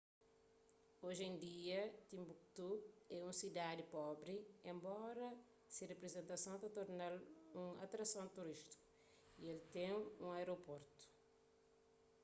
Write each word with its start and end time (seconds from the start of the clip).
oji 1.07 1.23
en 1.31 1.35
dia 1.47 1.81
tinbuktu 2.09 2.69
é 3.15 3.17
un 3.29 3.33
sidadi 3.41 3.83
pobri 3.95 4.35
enbora 4.71 5.29
se 5.73 5.81
reputason 5.91 6.55
ta 6.61 6.67
torna-l 6.77 7.17
un 7.63 7.69
atrason 7.85 8.27
turístiku 8.37 8.83
y 9.43 9.45
el 9.53 9.59
ten 9.75 9.95
un 10.23 10.29
aeroportu 10.39 11.01